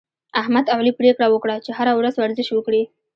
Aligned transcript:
احمد 0.41 0.65
او 0.71 0.77
علي 0.81 0.93
پرېکړه 0.99 1.27
وکړه، 1.29 1.55
چې 1.65 1.71
هره 1.77 1.93
ورځ 1.99 2.13
ورزش 2.17 2.47
وکړي 2.53 2.83